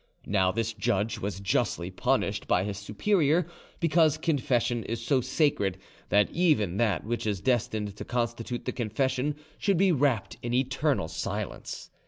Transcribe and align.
Now 0.25 0.51
this 0.51 0.73
judge 0.73 1.19
was 1.19 1.39
justly 1.39 1.91
punished 1.91 2.47
by 2.47 2.63
his 2.63 2.79
superior, 2.79 3.45
because 3.79 4.17
confession 4.17 4.83
is 4.85 4.99
so 4.99 5.21
sacred 5.21 5.77
that 6.09 6.31
even 6.31 6.77
that 6.77 7.03
which 7.03 7.27
is 7.27 7.39
destined 7.39 7.95
to 7.97 8.03
constitute 8.03 8.65
the 8.65 8.71
confession 8.71 9.35
should 9.59 9.77
be 9.77 9.91
wrapped 9.91 10.37
in 10.41 10.55
eternal 10.55 11.07
silence. 11.07 11.91